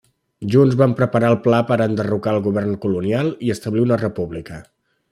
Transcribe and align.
Junts 0.53 0.77
van 0.79 0.95
preparar 1.01 1.29
el 1.33 1.37
pla 1.43 1.59
per 1.73 1.77
a 1.77 1.87
enderrocar 1.91 2.33
al 2.33 2.43
govern 2.49 2.75
colonial 2.87 3.33
i 3.49 3.57
establir 3.59 3.89
una 3.89 4.03
República. 4.07 4.61